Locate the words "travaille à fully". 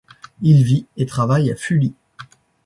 1.05-1.93